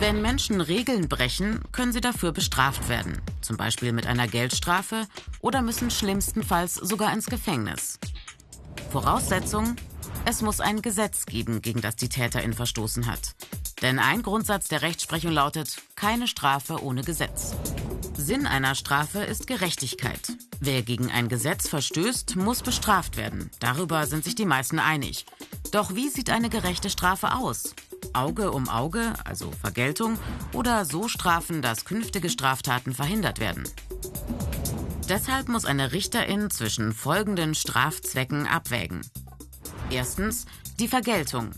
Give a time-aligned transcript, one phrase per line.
[0.00, 5.08] Wenn Menschen Regeln brechen, können sie dafür bestraft werden, zum Beispiel mit einer Geldstrafe
[5.40, 7.98] oder müssen schlimmstenfalls sogar ins Gefängnis.
[8.92, 9.74] Voraussetzung,
[10.24, 13.34] es muss ein Gesetz geben, gegen das die Täterin verstoßen hat.
[13.82, 17.56] Denn ein Grundsatz der Rechtsprechung lautet, keine Strafe ohne Gesetz.
[18.16, 20.32] Sinn einer Strafe ist Gerechtigkeit.
[20.60, 23.50] Wer gegen ein Gesetz verstößt, muss bestraft werden.
[23.58, 25.26] Darüber sind sich die meisten einig.
[25.72, 27.74] Doch wie sieht eine gerechte Strafe aus?
[28.14, 30.18] Auge um Auge, also Vergeltung,
[30.52, 33.64] oder so Strafen, dass künftige Straftaten verhindert werden.
[35.08, 39.00] Deshalb muss eine Richterin zwischen folgenden Strafzwecken abwägen.
[39.90, 40.44] Erstens
[40.78, 41.50] die Vergeltung.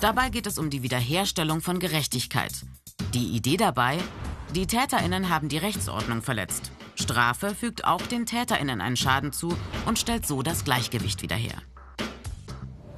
[0.00, 2.52] Dabei geht es um die Wiederherstellung von Gerechtigkeit.
[3.14, 3.98] Die Idee dabei,
[4.54, 6.70] die Täterinnen haben die Rechtsordnung verletzt.
[6.94, 11.56] Strafe fügt auch den Täterinnen einen Schaden zu und stellt so das Gleichgewicht wieder her.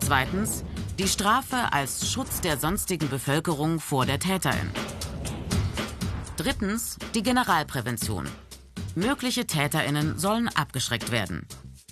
[0.00, 0.64] Zweitens
[0.98, 4.70] die Strafe als Schutz der sonstigen Bevölkerung vor der Täterin.
[6.36, 8.28] Drittens die Generalprävention.
[8.94, 11.46] Mögliche Täterinnen sollen abgeschreckt werden.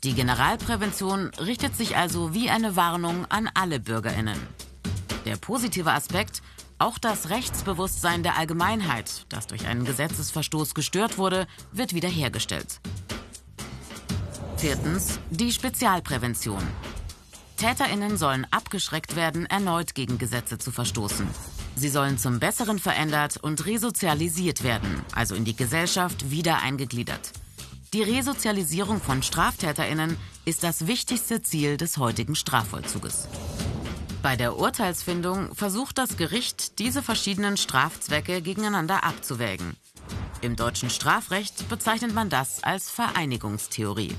[0.05, 4.39] Die Generalprävention richtet sich also wie eine Warnung an alle Bürgerinnen.
[5.25, 6.43] Der positive Aspekt,
[6.79, 12.81] auch das Rechtsbewusstsein der Allgemeinheit, das durch einen Gesetzesverstoß gestört wurde, wird wiederhergestellt.
[14.57, 16.63] Viertens, die Spezialprävention.
[17.63, 21.29] Täterinnen sollen abgeschreckt werden, erneut gegen Gesetze zu verstoßen.
[21.77, 27.31] Sie sollen zum Besseren verändert und resozialisiert werden, also in die Gesellschaft wieder eingegliedert.
[27.93, 33.29] Die Resozialisierung von Straftäterinnen ist das wichtigste Ziel des heutigen Strafvollzuges.
[34.23, 39.77] Bei der Urteilsfindung versucht das Gericht, diese verschiedenen Strafzwecke gegeneinander abzuwägen.
[40.41, 44.17] Im deutschen Strafrecht bezeichnet man das als Vereinigungstheorie.